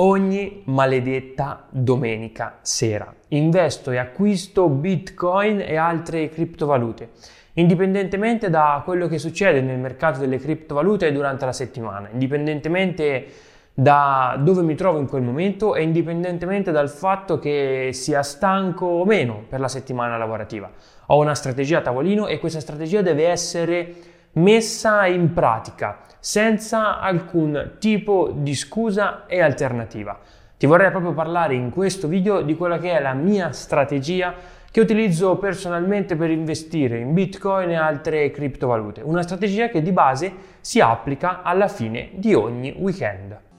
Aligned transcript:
Ogni 0.00 0.62
maledetta 0.64 1.66
domenica 1.68 2.58
sera. 2.62 3.12
Investo 3.28 3.90
e 3.90 3.98
acquisto 3.98 4.68
bitcoin 4.68 5.60
e 5.60 5.76
altre 5.76 6.30
criptovalute, 6.30 7.10
indipendentemente 7.54 8.48
da 8.48 8.80
quello 8.84 9.06
che 9.08 9.18
succede 9.18 9.60
nel 9.60 9.78
mercato 9.78 10.18
delle 10.18 10.38
criptovalute 10.38 11.12
durante 11.12 11.44
la 11.44 11.52
settimana, 11.52 12.08
indipendentemente 12.12 13.26
da 13.72 14.36
dove 14.38 14.62
mi 14.62 14.74
trovo 14.74 14.98
in 14.98 15.06
quel 15.06 15.22
momento 15.22 15.74
e 15.74 15.82
indipendentemente 15.82 16.70
dal 16.72 16.90
fatto 16.90 17.38
che 17.38 17.90
sia 17.92 18.22
stanco 18.22 18.86
o 18.86 19.04
meno 19.04 19.44
per 19.48 19.60
la 19.60 19.68
settimana 19.68 20.16
lavorativa. 20.16 20.70
Ho 21.06 21.20
una 21.20 21.34
strategia 21.34 21.78
a 21.78 21.82
tavolino 21.82 22.26
e 22.26 22.38
questa 22.38 22.60
strategia 22.60 23.02
deve 23.02 23.28
essere 23.28 23.94
messa 24.32 25.06
in 25.06 25.32
pratica 25.32 26.00
senza 26.18 27.00
alcun 27.00 27.76
tipo 27.78 28.30
di 28.34 28.54
scusa 28.54 29.26
e 29.26 29.40
alternativa. 29.40 30.18
Ti 30.56 30.66
vorrei 30.66 30.90
proprio 30.90 31.14
parlare 31.14 31.54
in 31.54 31.70
questo 31.70 32.06
video 32.06 32.42
di 32.42 32.54
quella 32.54 32.78
che 32.78 32.92
è 32.92 33.00
la 33.00 33.14
mia 33.14 33.50
strategia 33.52 34.34
che 34.70 34.80
utilizzo 34.80 35.36
personalmente 35.36 36.14
per 36.16 36.30
investire 36.30 36.98
in 36.98 37.12
Bitcoin 37.12 37.70
e 37.70 37.76
altre 37.76 38.30
criptovalute. 38.30 39.00
Una 39.00 39.22
strategia 39.22 39.68
che 39.68 39.82
di 39.82 39.90
base 39.90 40.32
si 40.60 40.80
applica 40.80 41.42
alla 41.42 41.66
fine 41.66 42.10
di 42.12 42.34
ogni 42.34 42.74
weekend. 42.78 43.49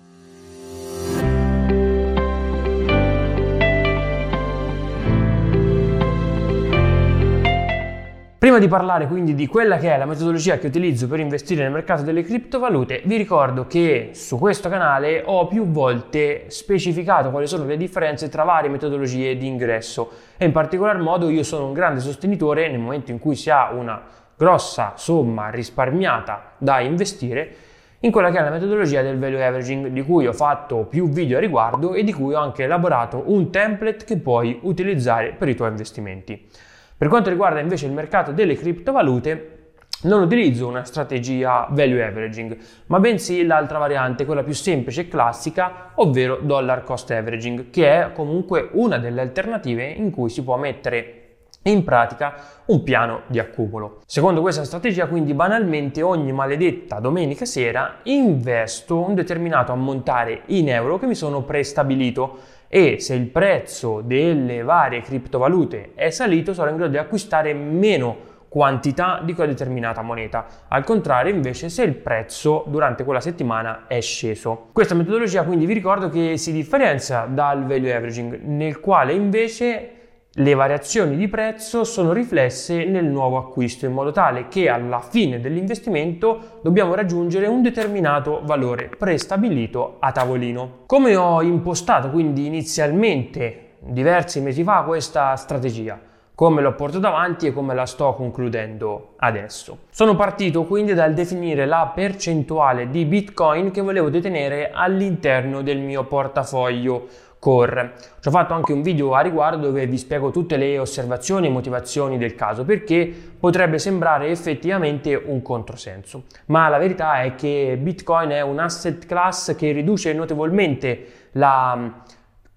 Prima 8.42 8.58
di 8.58 8.67
parlare 8.67 9.06
quindi 9.06 9.36
di 9.36 9.45
quella 9.45 9.78
che 9.78 9.94
è 9.94 9.97
la 10.00 10.08
metodologia 10.08 10.58
che 10.58 10.66
utilizzo 10.66 11.08
per 11.08 11.20
investire 11.20 11.61
nel 11.61 11.72
mercato 11.72 12.02
delle 12.02 12.23
criptovalute, 12.23 13.03
vi 13.06 13.16
ricordo 13.16 13.67
che 13.67 14.09
su 14.14 14.39
questo 14.39 14.67
canale 14.67 15.22
ho 15.23 15.45
più 15.45 15.67
volte 15.67 16.45
specificato 16.47 17.30
quali 17.30 17.45
sono 17.45 17.66
le 17.66 17.78
differenze 17.78 18.30
tra 18.30 18.42
varie 18.42 18.72
metodologie 18.72 19.38
di 19.38 19.46
ingresso 19.46 20.09
e 20.38 20.46
in 20.46 20.52
particolar 20.53 20.97
modo 20.97 21.29
io 21.29 21.44
sono 21.44 21.68
un 21.68 21.74
grande 21.74 22.00
sostenitore 22.00 22.68
nel 22.68 22.79
momento 22.79 23.12
in 23.12 23.19
cui 23.19 23.35
si 23.35 23.52
ha 23.52 23.69
una 23.74 24.02
grossa 24.35 24.94
somma 24.96 25.52
risparmiata 25.52 26.53
da 26.58 26.79
investire 26.79 27.56
in 28.00 28.09
quella 28.09 28.31
che 28.31 28.40
è 28.40 28.41
la 28.41 28.50
metodologia 28.50 29.03
del 29.03 29.19
value 29.19 29.46
averaging 29.46 29.90
di 29.90 30.02
cui 30.02 30.25
ho 30.25 30.34
fatto 30.34 30.85
più 30.85 31.09
video 31.09 31.38
a 31.38 31.41
riguardo 31.41 31.94
e 31.94 32.03
di 32.03 32.12
cui 32.12 32.34
ho 32.34 32.40
anche 32.40 32.63
elaborato 32.63 33.22
un 33.28 33.52
template 33.52 34.03
che 34.03 34.18
puoi 34.18 34.58
utilizzare 34.63 35.35
per 35.38 35.47
i 35.47 35.53
tuoi 35.53 35.69
investimenti. 35.69 36.69
Per 37.01 37.09
quanto 37.09 37.31
riguarda 37.31 37.59
invece 37.59 37.88
il 37.88 37.94
mercato 37.94 38.31
delle 38.31 38.53
criptovalute, 38.53 39.72
non 40.03 40.22
utilizzo 40.22 40.67
una 40.67 40.84
strategia 40.84 41.66
value 41.72 42.06
averaging, 42.06 42.56
ma 42.85 43.00
bensì 43.00 43.44
l'altra 43.44 43.79
variante, 43.79 44.23
quella 44.23 44.44
più 44.44 44.53
semplice 44.53 45.01
e 45.01 45.07
classica, 45.07 45.94
ovvero 45.95 46.38
dollar 46.44 46.84
cost 46.84 47.09
averaging, 47.09 47.72
che 47.72 47.91
è 47.91 48.11
comunque 48.13 48.69
una 48.73 49.00
delle 49.00 49.19
alternative 49.19 49.84
in 49.84 50.11
cui 50.11 50.29
si 50.29 50.44
può 50.44 50.57
mettere 50.57 51.22
in 51.63 51.84
pratica 51.84 52.35
un 52.66 52.84
piano 52.84 53.22
di 53.25 53.40
accumulo. 53.40 54.01
Secondo 54.06 54.41
questa 54.41 54.63
strategia, 54.63 55.07
quindi 55.07 55.34
banalmente 55.34 56.03
ogni 56.03 56.31
maledetta 56.31 57.00
domenica 57.00 57.45
sera 57.45 57.97
investo 58.03 59.00
un 59.00 59.16
determinato 59.16 59.72
ammontare 59.72 60.44
in 60.47 60.69
euro 60.69 61.00
che 61.00 61.07
mi 61.07 61.16
sono 61.16 61.41
prestabilito 61.41 62.59
e 62.74 63.02
se 63.02 63.16
il 63.16 63.28
prezzo 63.28 64.00
delle 64.00 64.64
varie 64.64 65.02
criptovalute 65.02 65.92
è 65.94 66.09
salito 66.09 66.54
sarò 66.54 66.70
in 66.70 66.78
grado 66.78 66.92
di 66.92 66.98
acquistare 66.98 67.54
meno 67.54 68.30
quantità 68.48 69.20
di 69.24 69.34
quella 69.34 69.52
determinata 69.52 70.02
moneta. 70.02 70.46
Al 70.70 70.86
contrario, 70.86 71.34
invece, 71.34 71.68
se 71.68 71.84
il 71.84 71.96
prezzo 71.96 72.64
durante 72.68 73.04
quella 73.04 73.20
settimana 73.20 73.88
è 73.88 74.00
sceso. 74.00 74.70
Questa 74.72 74.96
metodologia 74.96 75.44
quindi 75.44 75.66
vi 75.66 75.74
ricordo 75.74 76.09
che 76.09 76.38
si 76.38 76.54
differenzia 76.54 77.28
dal 77.30 77.66
value 77.66 77.94
averaging, 77.94 78.40
nel 78.44 78.80
quale 78.80 79.12
invece 79.12 80.00
le 80.36 80.53
variazioni 80.53 81.18
di 81.18 81.28
prezzo 81.28 81.84
sono 81.84 82.14
riflesse 82.14 82.86
nel 82.86 83.03
nuovo 83.03 83.36
acquisto 83.36 83.86
in 83.86 83.92
modo 83.92 84.12
tale 84.12 84.47
che 84.47 84.69
alla 84.69 85.02
fine 85.02 85.42
dell'investimento 85.42 86.59
dobbiamo 86.64 86.96
raggiungere 86.96 87.47
un 87.47 87.62
determinato 87.62 88.40
valore 88.46 88.90
prestabilito 88.97 89.97
a 90.00 90.14
tavolino. 90.14 90.84
Come 90.86 91.18
ho 91.18 91.41
impostato 91.41 92.12
quindi 92.12 92.46
inizialmente 92.46 93.74
diversi 93.80 94.40
mesi 94.40 94.64
fa 94.64 94.84
questa 94.84 95.36
strategia? 95.36 96.00
come 96.41 96.64
l'ho 96.64 96.74
portato 96.74 97.06
avanti 97.06 97.46
e 97.46 97.53
come 97.53 97.75
la 97.75 97.86
sto 97.86 98.16
concludendo 98.16 99.14
adesso. 99.18 99.81
Sono 99.91 100.16
partito 100.16 100.64
quindi 100.64 100.96
dal 100.96 101.14
definire 101.14 101.68
la 101.68 101.91
percentuale 101.94 102.90
di 102.90 103.06
Bitcoin 103.06 103.70
che 103.70 103.81
volevo 103.81 104.09
detenere 104.09 104.72
all'interno 104.74 105.62
del 105.62 105.78
mio 105.78 106.03
portafoglio 106.06 107.06
core. 107.41 107.94
Ci 108.19 108.28
ho 108.28 108.31
fatto 108.31 108.53
anche 108.53 108.72
un 108.72 108.84
video 108.84 109.16
a 109.16 109.22
riguardo 109.22 109.66
dove 109.66 109.88
vi 109.88 109.97
spiego 109.97 110.29
tutte 110.29 110.57
le 110.57 110.78
osservazioni 110.78 111.47
e 111.47 111.50
motivazioni 111.50 112.19
del 112.19 112.35
caso 112.35 112.66
perché 112.66 113.12
potrebbe 113.40 113.79
sembrare 113.79 114.28
effettivamente 114.28 115.16
un 115.16 115.41
controsenso, 115.41 116.25
ma 116.46 116.69
la 116.69 116.78
verità 116.78 117.24
è 117.24 117.34
che 117.34 117.79
Bitcoin 117.81 118.29
è 118.29 118.41
un 118.41 118.59
asset 118.59 119.07
class 119.07 119.56
che 119.56 119.72
riduce 119.72 120.13
notevolmente 120.13 121.29
la 121.31 121.75
mm, 121.75 121.88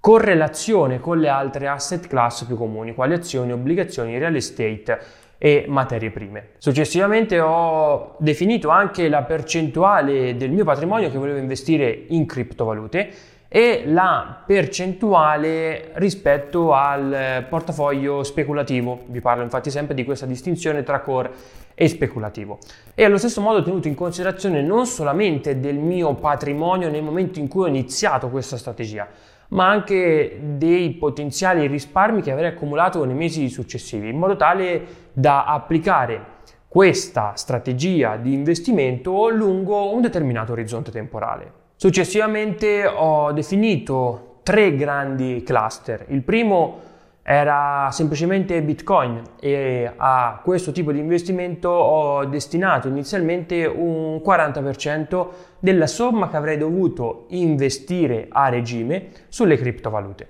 correlazione 0.00 1.00
con 1.00 1.18
le 1.18 1.30
altre 1.30 1.66
asset 1.66 2.06
class 2.06 2.44
più 2.44 2.58
comuni, 2.58 2.92
quali 2.92 3.14
azioni, 3.14 3.52
obbligazioni, 3.52 4.18
real 4.18 4.34
estate 4.34 4.98
e 5.38 5.64
materie 5.66 6.10
prime. 6.10 6.50
Successivamente 6.58 7.40
ho 7.40 8.16
definito 8.18 8.68
anche 8.68 9.08
la 9.08 9.22
percentuale 9.22 10.36
del 10.36 10.50
mio 10.50 10.64
patrimonio 10.64 11.10
che 11.10 11.16
volevo 11.16 11.38
investire 11.38 12.04
in 12.08 12.26
criptovalute 12.26 13.32
e 13.56 13.84
la 13.86 14.42
percentuale 14.44 15.92
rispetto 15.92 16.74
al 16.74 17.46
portafoglio 17.48 18.24
speculativo. 18.24 19.04
Vi 19.06 19.20
parlo 19.20 19.44
infatti 19.44 19.70
sempre 19.70 19.94
di 19.94 20.02
questa 20.04 20.26
distinzione 20.26 20.82
tra 20.82 20.98
core 20.98 21.30
e 21.72 21.86
speculativo. 21.86 22.58
E 22.96 23.04
allo 23.04 23.16
stesso 23.16 23.40
modo 23.40 23.58
ho 23.58 23.62
tenuto 23.62 23.86
in 23.86 23.94
considerazione 23.94 24.60
non 24.60 24.86
solamente 24.86 25.60
del 25.60 25.76
mio 25.76 26.14
patrimonio 26.14 26.90
nel 26.90 27.04
momento 27.04 27.38
in 27.38 27.46
cui 27.46 27.62
ho 27.62 27.68
iniziato 27.68 28.28
questa 28.28 28.56
strategia, 28.56 29.06
ma 29.50 29.68
anche 29.68 30.36
dei 30.42 30.90
potenziali 30.94 31.68
risparmi 31.68 32.22
che 32.22 32.32
avrei 32.32 32.48
accumulato 32.48 33.04
nei 33.04 33.14
mesi 33.14 33.48
successivi, 33.48 34.08
in 34.08 34.18
modo 34.18 34.34
tale 34.34 34.84
da 35.12 35.44
applicare 35.44 36.32
questa 36.66 37.34
strategia 37.36 38.16
di 38.16 38.32
investimento 38.32 39.28
lungo 39.28 39.94
un 39.94 40.00
determinato 40.00 40.50
orizzonte 40.50 40.90
temporale. 40.90 41.62
Successivamente 41.76 42.86
ho 42.86 43.32
definito 43.32 44.38
tre 44.42 44.76
grandi 44.76 45.42
cluster. 45.44 46.06
Il 46.08 46.22
primo 46.22 46.80
era 47.26 47.88
semplicemente 47.90 48.62
Bitcoin 48.62 49.22
e 49.40 49.90
a 49.96 50.40
questo 50.42 50.72
tipo 50.72 50.92
di 50.92 50.98
investimento 50.98 51.68
ho 51.70 52.24
destinato 52.26 52.86
inizialmente 52.86 53.64
un 53.64 54.16
40% 54.24 55.28
della 55.58 55.86
somma 55.86 56.28
che 56.28 56.36
avrei 56.36 56.58
dovuto 56.58 57.24
investire 57.30 58.28
a 58.30 58.50
regime 58.50 59.08
sulle 59.28 59.56
criptovalute. 59.56 60.28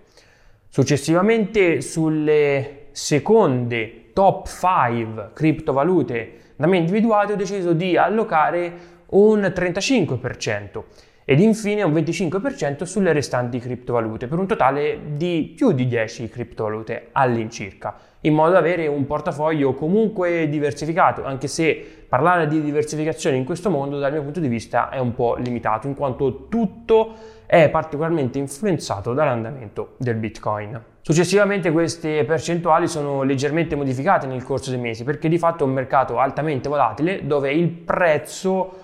Successivamente 0.69 1.81
sulle 1.83 2.87
seconde 2.93 4.13
top 4.13 4.47
5 4.49 5.31
criptovalute 5.35 6.33
da 6.57 6.67
me 6.67 6.79
individuate 6.79 7.33
ho 7.33 7.37
deciso 7.37 7.73
di 7.73 7.97
allocare 7.97 8.93
un 9.07 9.41
35% 9.41 10.83
ed 11.25 11.41
infine 11.41 11.83
un 11.83 11.93
25% 11.93 12.83
sulle 12.85 13.13
restanti 13.13 13.59
criptovalute, 13.59 14.27
per 14.27 14.39
un 14.39 14.47
totale 14.47 14.99
di 15.17 15.53
più 15.57 15.73
di 15.73 15.87
10 15.87 16.29
criptovalute 16.29 17.09
all'incirca, 17.13 17.97
in 18.21 18.35
modo 18.35 18.53
da 18.53 18.59
avere 18.59 18.87
un 18.87 19.07
portafoglio 19.07 19.75
comunque 19.75 20.49
diversificato, 20.49 21.25
anche 21.25 21.49
se 21.49 22.05
parlare 22.09 22.47
di 22.47 22.61
diversificazione 22.63 23.37
in 23.37 23.45
questo 23.45 23.71
mondo 23.71 23.99
dal 23.99 24.13
mio 24.13 24.23
punto 24.23 24.41
di 24.41 24.49
vista 24.49 24.91
è 24.91 24.99
un 24.99 25.15
po' 25.15 25.37
limitato, 25.37 25.87
in 25.87 25.95
quanto 25.95 26.47
tutto 26.49 27.15
è 27.47 27.69
particolarmente 27.71 28.39
influenzato 28.39 29.15
dall'andamento 29.15 29.95
del 29.97 30.17
Bitcoin. 30.17 30.83
Successivamente 31.01 31.71
queste 31.71 32.25
percentuali 32.25 32.89
sono 32.89 33.23
leggermente 33.23 33.77
modificate 33.77 34.27
nel 34.27 34.43
corso 34.43 34.71
dei 34.71 34.79
mesi 34.79 35.05
perché 35.05 35.29
di 35.29 35.37
fatto 35.37 35.65
è 35.65 35.67
un 35.67 35.75
mercato 35.75 36.19
altamente 36.19 36.71
volatile 36.71 37.27
dove 37.27 37.53
il 37.53 37.69
prezzo 37.69 38.84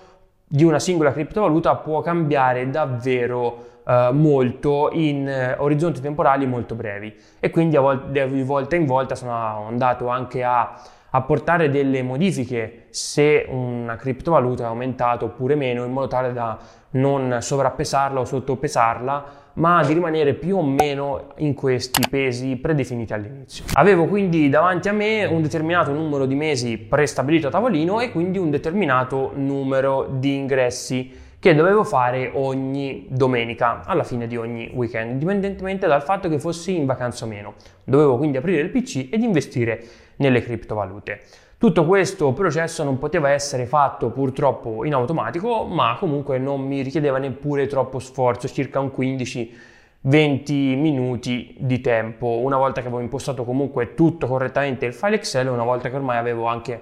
di 0.53 0.65
una 0.65 0.79
singola 0.79 1.13
criptovaluta 1.13 1.77
può 1.77 2.01
cambiare 2.01 2.69
davvero 2.69 3.81
eh, 3.87 4.09
molto 4.11 4.89
in 4.91 5.25
eh, 5.25 5.55
orizzonti 5.57 6.01
temporali 6.01 6.45
molto 6.45 6.75
brevi. 6.75 7.15
E 7.39 7.49
quindi 7.49 7.77
volte, 7.77 8.27
di 8.27 8.43
volta 8.43 8.75
in 8.75 8.85
volta 8.85 9.15
sono 9.15 9.65
andato 9.65 10.09
anche 10.09 10.43
a 10.43 10.77
apportare 11.11 11.69
delle 11.69 12.03
modifiche 12.03 12.87
se 12.89 13.45
una 13.47 13.95
criptovaluta 13.95 14.63
è 14.63 14.65
aumentata 14.65 15.23
oppure 15.23 15.55
meno 15.55 15.85
in 15.85 15.91
modo 15.93 16.07
tale 16.07 16.33
da 16.33 16.57
non 16.91 17.37
sovrappesarla 17.39 18.19
o 18.19 18.25
sottopesarla 18.25 19.39
ma 19.53 19.83
di 19.83 19.93
rimanere 19.93 20.33
più 20.33 20.57
o 20.57 20.63
meno 20.63 21.33
in 21.37 21.53
questi 21.53 22.07
pesi 22.09 22.55
predefiniti 22.55 23.13
all'inizio. 23.13 23.65
Avevo 23.73 24.05
quindi 24.05 24.49
davanti 24.49 24.87
a 24.87 24.93
me 24.93 25.25
un 25.25 25.41
determinato 25.41 25.91
numero 25.91 26.25
di 26.25 26.35
mesi 26.35 26.77
prestabilito 26.77 27.47
a 27.47 27.51
tavolino 27.51 27.99
e 27.99 28.11
quindi 28.11 28.37
un 28.37 28.49
determinato 28.49 29.31
numero 29.35 30.07
di 30.09 30.35
ingressi 30.35 31.29
che 31.37 31.55
dovevo 31.55 31.83
fare 31.83 32.29
ogni 32.35 33.07
domenica, 33.09 33.81
alla 33.83 34.03
fine 34.03 34.27
di 34.27 34.37
ogni 34.37 34.69
weekend, 34.75 35.13
indipendentemente 35.13 35.87
dal 35.87 36.03
fatto 36.03 36.29
che 36.29 36.39
fossi 36.39 36.75
in 36.75 36.85
vacanza 36.85 37.25
o 37.25 37.27
meno. 37.27 37.55
Dovevo 37.83 38.17
quindi 38.17 38.37
aprire 38.37 38.61
il 38.61 38.69
PC 38.69 39.07
ed 39.11 39.23
investire 39.23 39.83
nelle 40.17 40.43
criptovalute. 40.43 41.21
Tutto 41.61 41.85
questo 41.85 42.33
processo 42.33 42.83
non 42.83 42.97
poteva 42.97 43.29
essere 43.29 43.67
fatto 43.67 44.09
purtroppo 44.09 44.83
in 44.83 44.95
automatico, 44.95 45.65
ma 45.65 45.95
comunque 45.99 46.39
non 46.39 46.59
mi 46.61 46.81
richiedeva 46.81 47.19
neppure 47.19 47.67
troppo 47.67 47.99
sforzo, 47.99 48.47
circa 48.47 48.79
un 48.79 48.89
15 48.89 49.57
20 50.01 50.53
minuti 50.75 51.53
di 51.59 51.79
tempo 51.79 52.39
una 52.39 52.57
volta 52.57 52.81
che 52.81 52.87
avevo 52.87 53.03
impostato 53.03 53.43
comunque 53.43 53.93
tutto 53.93 54.25
correttamente 54.25 54.87
il 54.87 54.95
file 54.95 55.17
Excel 55.17 55.49
una 55.49 55.63
volta 55.63 55.91
che 55.91 55.95
ormai 55.97 56.17
avevo 56.17 56.47
anche 56.47 56.81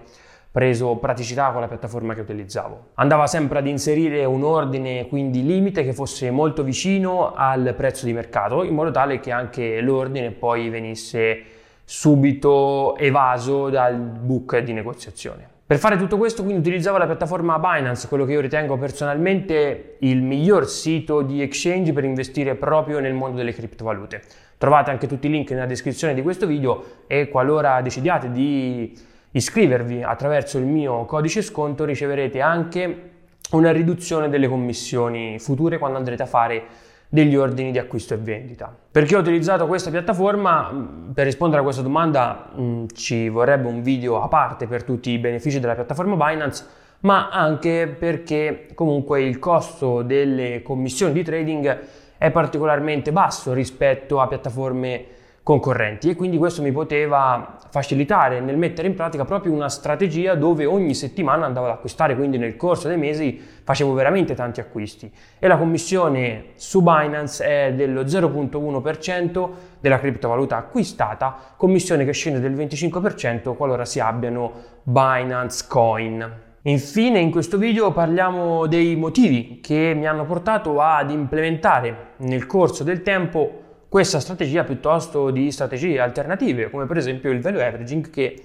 preso 0.50 0.96
praticità 0.96 1.52
con 1.52 1.60
la 1.60 1.68
piattaforma 1.68 2.14
che 2.14 2.22
utilizzavo. 2.22 2.92
Andava 2.94 3.28
sempre 3.28 3.60
ad 3.60 3.68
inserire 3.68 4.24
un 4.24 4.46
ordine 4.46 5.08
quindi 5.10 5.46
limite 5.46 5.84
che 5.84 5.92
fosse 5.92 6.32
molto 6.32 6.64
vicino 6.64 7.34
al 7.34 7.74
prezzo 7.76 8.06
di 8.06 8.14
mercato 8.14 8.64
in 8.64 8.76
modo 8.76 8.92
tale 8.92 9.20
che 9.20 9.32
anche 9.32 9.82
l'ordine 9.82 10.32
poi 10.32 10.70
venisse 10.70 11.58
subito 11.92 12.96
evaso 12.98 13.72
dal 13.72 13.96
book 13.96 14.60
di 14.60 14.74
negoziazione. 14.74 15.48
Per 15.66 15.80
fare 15.80 15.98
tutto 15.98 16.18
questo 16.18 16.44
quindi 16.44 16.60
utilizzavo 16.62 17.00
la 17.00 17.08
piattaforma 17.08 17.58
Binance, 17.58 18.08
quello 18.08 18.26
che 18.26 18.34
io 18.34 18.42
ritengo 18.42 18.78
personalmente 18.78 19.96
il 20.02 20.22
miglior 20.22 20.70
sito 20.70 21.24
di 21.24 21.42
exchange 21.42 21.92
per 21.92 22.04
investire 22.04 22.54
proprio 22.54 23.00
nel 23.00 23.16
mondo 23.16 23.38
delle 23.38 23.54
criptovalute. 23.54 24.22
Trovate 24.60 24.92
anche 24.92 25.08
tutti 25.08 25.26
i 25.26 25.32
link 25.32 25.50
nella 25.50 25.66
descrizione 25.66 26.14
di 26.14 26.22
questo 26.22 26.46
video 26.46 26.84
e 27.08 27.28
qualora 27.28 27.82
decidiate 27.82 28.32
di 28.32 28.96
iscrivervi 29.32 30.04
attraverso 30.04 30.60
il 30.60 30.66
mio 30.66 31.06
codice 31.06 31.42
sconto 31.42 31.86
riceverete 31.86 32.40
anche 32.40 33.10
una 33.54 33.72
riduzione 33.72 34.30
delle 34.30 34.48
commissioni 34.48 35.40
future 35.40 35.80
quando 35.80 35.98
andrete 35.98 36.22
a 36.22 36.28
fare 36.28 36.64
degli 37.10 37.36
ordini 37.36 37.72
di 37.72 37.80
acquisto 37.80 38.14
e 38.14 38.18
vendita. 38.18 38.74
Perché 38.92 39.16
ho 39.16 39.20
utilizzato 39.20 39.66
questa 39.66 39.90
piattaforma? 39.90 40.72
Mm, 40.72 41.12
per 41.12 41.26
rispondere 41.26 41.62
a 41.62 41.64
questa 41.64 41.82
domanda 41.82 42.52
mh, 42.54 42.62
mm, 42.62 42.86
ci 42.94 43.30
vorrebbe 43.30 43.68
un 43.68 43.82
video 43.82 44.22
a 44.22 44.28
parte 44.28 44.68
per 44.68 44.84
tutti 44.84 45.10
i 45.10 45.18
benefici 45.18 45.60
della 45.60 45.74
piattaforma 45.74 46.16
Binance, 46.16 46.66
ma 47.02 47.30
anche 47.30 47.88
perché 47.88 48.68
comunque 48.76 49.24
il 49.24 49.40
costo 49.40 50.04
delle 50.04 50.62
commissioni 50.62 51.14
di 51.14 51.24
trading 51.24 51.80
è 52.18 52.30
particolarmente 52.30 53.12
basso 53.12 53.54
rispetto 53.54 54.20
a 54.20 54.28
piattaforme 54.28 55.06
concorrenti. 55.50 56.12
E 56.12 56.16
quindi 56.16 56.38
questo 56.38 56.62
mi 56.62 56.72
poteva 56.72 57.58
facilitare 57.72 58.40
nel 58.40 58.56
mettere 58.56 58.88
in 58.88 58.94
pratica 58.94 59.26
proprio 59.26 59.52
una 59.52 59.68
strategia 59.68 60.36
dove 60.36 60.66
ogni 60.66 60.94
settimana 60.94 61.48
andavo 61.48 61.66
ad 61.66 61.72
acquistare, 61.72 62.16
quindi 62.16 62.38
nel 62.38 62.56
corso 62.56 62.88
dei 62.88 62.98
mesi 62.98 63.42
facevo 63.64 63.94
veramente 63.94 64.36
tanti 64.36 64.60
acquisti. 64.60 65.12
E 65.40 65.48
la 65.48 65.58
commissione 65.58 66.50
su 66.54 66.84
Binance 66.84 67.44
è 67.44 67.74
dello 67.74 68.04
0.1% 68.04 69.50
della 69.80 69.98
criptovaluta 69.98 70.56
acquistata, 70.56 71.36
commissione 71.58 72.06
che 72.06 72.12
scende 72.14 72.40
del 72.40 72.54
25% 72.54 73.56
qualora 73.56 73.86
si 73.86 74.00
abbiano 74.00 74.52
Binance 74.84 75.66
Coin. 75.68 76.32
Infine 76.64 77.18
in 77.18 77.32
questo 77.32 77.58
video 77.58 77.92
parliamo 77.92 78.68
dei 78.68 78.96
motivi 78.96 79.62
che 79.64 79.94
mi 79.96 80.06
hanno 80.06 80.26
portato 80.26 80.80
ad 80.80 81.10
implementare 81.10 82.10
nel 82.18 82.46
corso 82.46 82.84
del 82.84 83.02
tempo 83.02 83.69
questa 83.90 84.20
strategia 84.20 84.64
piuttosto 84.64 85.32
di 85.32 85.52
strategie 85.52 86.00
alternative, 86.00 86.70
come 86.70 86.86
per 86.86 86.98
esempio 86.98 87.32
il 87.32 87.42
value 87.42 87.66
averaging 87.66 88.10
che 88.12 88.44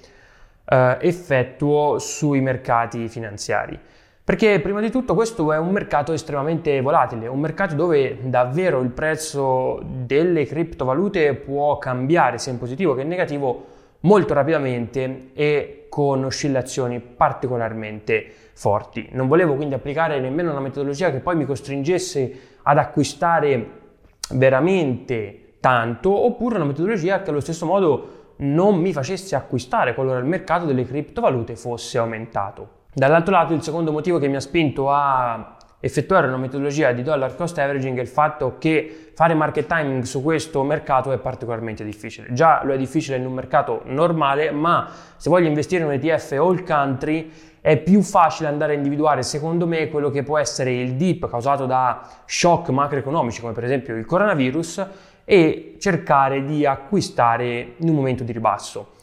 eh, 0.64 0.96
effettuo 1.00 1.98
sui 1.98 2.40
mercati 2.40 3.08
finanziari. 3.08 3.78
Perché 4.24 4.58
prima 4.60 4.80
di 4.80 4.90
tutto 4.90 5.14
questo 5.14 5.52
è 5.52 5.58
un 5.58 5.70
mercato 5.70 6.14
estremamente 6.14 6.80
volatile, 6.80 7.26
un 7.26 7.40
mercato 7.40 7.74
dove 7.74 8.16
davvero 8.22 8.80
il 8.80 8.88
prezzo 8.88 9.82
delle 9.84 10.46
criptovalute 10.46 11.34
può 11.34 11.76
cambiare 11.76 12.38
sia 12.38 12.50
in 12.50 12.58
positivo 12.58 12.94
che 12.94 13.02
in 13.02 13.08
negativo 13.08 13.66
molto 14.00 14.32
rapidamente 14.32 15.30
e 15.34 15.86
con 15.90 16.24
oscillazioni 16.24 17.00
particolarmente 17.00 18.26
forti. 18.54 19.08
Non 19.12 19.28
volevo 19.28 19.56
quindi 19.56 19.74
applicare 19.74 20.18
nemmeno 20.20 20.52
una 20.52 20.60
metodologia 20.60 21.10
che 21.10 21.18
poi 21.18 21.36
mi 21.36 21.44
costringesse 21.44 22.38
ad 22.62 22.78
acquistare 22.78 23.82
veramente 24.34 25.56
tanto 25.60 26.10
oppure 26.10 26.56
una 26.56 26.64
metodologia 26.64 27.22
che 27.22 27.30
allo 27.30 27.40
stesso 27.40 27.66
modo 27.66 28.22
non 28.36 28.76
mi 28.76 28.92
facesse 28.92 29.34
acquistare 29.34 29.94
qualora 29.94 30.18
il 30.18 30.24
mercato 30.24 30.66
delle 30.66 30.84
criptovalute 30.84 31.56
fosse 31.56 31.98
aumentato. 31.98 32.82
Dall'altro 32.92 33.32
lato 33.32 33.54
il 33.54 33.62
secondo 33.62 33.90
motivo 33.90 34.18
che 34.18 34.28
mi 34.28 34.36
ha 34.36 34.40
spinto 34.40 34.90
a 34.90 35.53
effettuare 35.84 36.26
una 36.26 36.38
metodologia 36.38 36.92
di 36.92 37.02
dollar 37.02 37.36
cost 37.36 37.58
averaging 37.58 37.98
è 37.98 38.00
il 38.00 38.08
fatto 38.08 38.56
che 38.58 39.10
fare 39.12 39.34
market 39.34 39.66
timing 39.66 40.02
su 40.04 40.22
questo 40.22 40.62
mercato 40.62 41.12
è 41.12 41.18
particolarmente 41.18 41.84
difficile. 41.84 42.28
Già 42.32 42.62
lo 42.64 42.72
è 42.72 42.78
difficile 42.78 43.18
in 43.18 43.26
un 43.26 43.34
mercato 43.34 43.82
normale, 43.84 44.50
ma 44.50 44.88
se 45.16 45.28
voglio 45.28 45.46
investire 45.46 45.82
in 45.82 45.88
un 45.88 45.94
ETF 45.94 46.32
all 46.32 46.64
country 46.64 47.30
è 47.60 47.76
più 47.76 48.00
facile 48.00 48.48
andare 48.48 48.72
a 48.72 48.76
individuare, 48.76 49.22
secondo 49.22 49.66
me, 49.66 49.88
quello 49.88 50.08
che 50.08 50.22
può 50.22 50.38
essere 50.38 50.72
il 50.72 50.94
dip 50.94 51.28
causato 51.28 51.66
da 51.66 52.00
shock 52.24 52.70
macroeconomici, 52.70 53.42
come 53.42 53.52
per 53.52 53.64
esempio 53.64 53.94
il 53.94 54.06
coronavirus, 54.06 54.86
e 55.26 55.76
cercare 55.78 56.44
di 56.44 56.64
acquistare 56.64 57.74
in 57.76 57.88
un 57.90 57.94
momento 57.94 58.24
di 58.24 58.32
ribasso. 58.32 58.93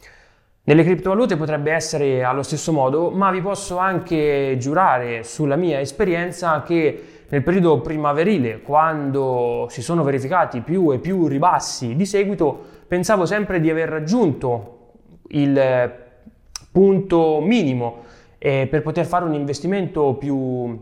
Nelle 0.63 0.83
criptovalute 0.83 1.37
potrebbe 1.37 1.71
essere 1.71 2.23
allo 2.23 2.43
stesso 2.43 2.71
modo, 2.71 3.09
ma 3.09 3.31
vi 3.31 3.41
posso 3.41 3.77
anche 3.77 4.57
giurare 4.59 5.23
sulla 5.23 5.55
mia 5.55 5.79
esperienza 5.79 6.61
che 6.61 7.03
nel 7.29 7.41
periodo 7.41 7.81
primaverile, 7.81 8.61
quando 8.61 9.65
si 9.71 9.81
sono 9.81 10.03
verificati 10.03 10.61
più 10.61 10.91
e 10.93 10.99
più 10.99 11.25
ribassi 11.25 11.95
di 11.95 12.05
seguito, 12.05 12.63
pensavo 12.87 13.25
sempre 13.25 13.59
di 13.59 13.71
aver 13.71 13.89
raggiunto 13.89 14.89
il 15.29 15.91
punto 16.71 17.39
minimo 17.41 18.03
eh, 18.37 18.67
per 18.69 18.83
poter 18.83 19.07
fare 19.07 19.25
un 19.25 19.33
investimento 19.33 20.13
più 20.13 20.79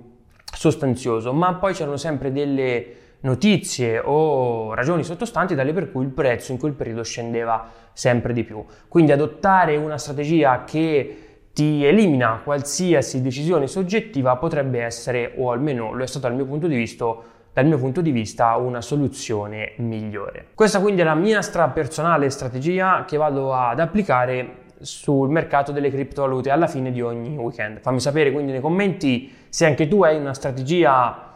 sostanzioso, 0.51 1.31
ma 1.31 1.53
poi 1.53 1.73
c'erano 1.73 1.97
sempre 1.97 2.33
delle 2.33 2.85
notizie 3.21 3.99
o 4.03 4.73
ragioni 4.73 5.03
sottostanti 5.03 5.55
tali 5.55 5.73
per 5.73 5.91
cui 5.91 6.03
il 6.03 6.11
prezzo 6.11 6.51
in 6.51 6.57
quel 6.57 6.73
periodo 6.73 7.03
scendeva 7.03 7.69
sempre 7.93 8.33
di 8.33 8.43
più. 8.43 8.63
Quindi 8.87 9.11
adottare 9.11 9.75
una 9.75 9.97
strategia 9.97 10.63
che 10.63 11.23
ti 11.51 11.83
elimina 11.83 12.39
qualsiasi 12.43 13.21
decisione 13.21 13.67
soggettiva 13.67 14.37
potrebbe 14.37 14.81
essere, 14.81 15.33
o 15.37 15.51
almeno 15.51 15.93
lo 15.93 16.03
è 16.03 16.07
stato 16.07 16.27
dal 16.27 16.35
mio 16.35 16.45
punto 16.45 16.67
di 16.67 16.75
vista, 16.75 17.05
dal 17.51 17.65
mio 17.65 17.77
punto 17.77 17.99
di 17.99 18.11
vista 18.11 18.55
una 18.55 18.79
soluzione 18.81 19.73
migliore. 19.77 20.47
Questa 20.55 20.79
quindi 20.79 21.01
è 21.01 21.03
la 21.03 21.15
mia 21.15 21.41
stra 21.41 21.67
personale 21.67 22.29
strategia 22.29 23.03
che 23.05 23.17
vado 23.17 23.53
ad 23.53 23.79
applicare 23.79 24.67
sul 24.79 25.29
mercato 25.29 25.73
delle 25.73 25.89
criptovalute 25.89 26.49
alla 26.49 26.67
fine 26.67 26.91
di 26.91 27.01
ogni 27.01 27.35
weekend. 27.35 27.81
Fammi 27.81 27.99
sapere 27.99 28.31
quindi 28.31 28.53
nei 28.53 28.61
commenti 28.61 29.29
se 29.49 29.65
anche 29.65 29.89
tu 29.89 30.03
hai 30.03 30.17
una 30.17 30.33
strategia 30.33 31.28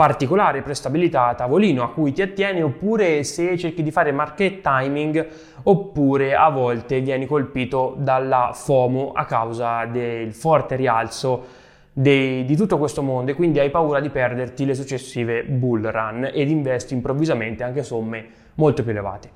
particolare 0.00 0.62
prestabilità 0.62 1.26
a 1.26 1.34
tavolino 1.34 1.82
a 1.82 1.90
cui 1.90 2.12
ti 2.12 2.22
attieni 2.22 2.62
oppure 2.62 3.22
se 3.22 3.58
cerchi 3.58 3.82
di 3.82 3.90
fare 3.90 4.12
market 4.12 4.62
timing 4.62 5.26
oppure 5.64 6.34
a 6.34 6.48
volte 6.48 7.02
vieni 7.02 7.26
colpito 7.26 7.96
dalla 7.98 8.52
FOMO 8.54 9.12
a 9.12 9.26
causa 9.26 9.84
del 9.84 10.32
forte 10.32 10.76
rialzo 10.76 11.44
dei, 11.92 12.46
di 12.46 12.56
tutto 12.56 12.78
questo 12.78 13.02
mondo 13.02 13.32
e 13.32 13.34
quindi 13.34 13.58
hai 13.58 13.68
paura 13.68 14.00
di 14.00 14.08
perderti 14.08 14.64
le 14.64 14.72
successive 14.74 15.44
bull 15.44 15.90
run 15.90 16.30
ed 16.32 16.48
investi 16.48 16.94
improvvisamente 16.94 17.62
anche 17.62 17.82
somme 17.82 18.26
molto 18.54 18.82
più 18.82 18.92
elevate. 18.92 19.32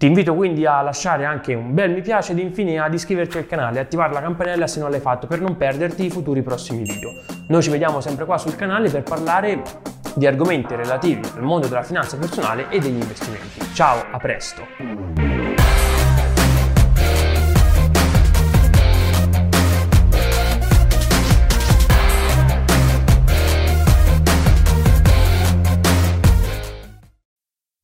Ti 0.00 0.06
invito 0.06 0.34
quindi 0.34 0.64
a 0.64 0.80
lasciare 0.80 1.26
anche 1.26 1.52
un 1.52 1.74
bel 1.74 1.90
mi 1.90 2.00
piace 2.00 2.32
ed 2.32 2.38
infine 2.38 2.78
ad 2.78 2.94
iscriverti 2.94 3.36
al 3.36 3.46
canale 3.46 3.76
e 3.76 3.82
attivare 3.82 4.14
la 4.14 4.22
campanella 4.22 4.66
se 4.66 4.80
non 4.80 4.90
l'hai 4.90 4.98
fatto 4.98 5.26
per 5.26 5.42
non 5.42 5.58
perderti 5.58 6.06
i 6.06 6.10
futuri 6.10 6.40
prossimi 6.40 6.84
video. 6.84 7.10
Noi 7.48 7.62
ci 7.62 7.68
vediamo 7.68 8.00
sempre 8.00 8.24
qua 8.24 8.38
sul 8.38 8.56
canale 8.56 8.88
per 8.88 9.02
parlare 9.02 9.62
di 10.14 10.26
argomenti 10.26 10.74
relativi 10.74 11.20
al 11.36 11.42
mondo 11.42 11.66
della 11.66 11.82
finanza 11.82 12.16
personale 12.16 12.70
e 12.70 12.78
degli 12.78 12.98
investimenti. 12.98 13.60
Ciao, 13.74 14.02
a 14.10 14.16
presto! 14.16 15.09